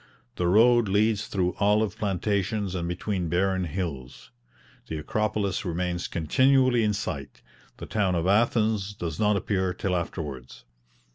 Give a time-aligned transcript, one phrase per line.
[0.37, 4.31] The road leads through olive plantations and between barren hills.
[4.87, 7.43] The Acropolis remains continually in sight;
[7.77, 10.63] the town of Athens does not appear till afterwards.